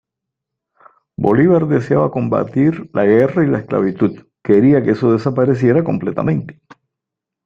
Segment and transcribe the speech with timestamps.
[1.25, 6.59] Bolívar deseaba combatir la guerra y la esclavitud, quería que eso desapareciera completamente.